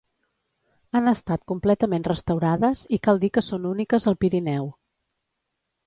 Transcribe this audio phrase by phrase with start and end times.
[0.99, 4.71] Han estat completament restaurades i cal dir que són úniques al Pirineu.